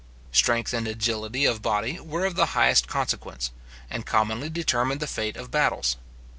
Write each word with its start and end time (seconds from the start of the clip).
Strength 0.31 0.73
and 0.73 0.87
agility 0.87 1.45
of 1.45 1.61
body 1.61 1.99
were 1.99 2.25
of 2.25 2.33
the 2.35 2.47
highest 2.57 2.87
consequence, 2.87 3.51
and 3.87 4.03
commonly 4.03 4.49
determined 4.49 4.99
the 4.99 5.05
fate 5.05 5.37
of 5.37 5.51
battles. 5.51 5.95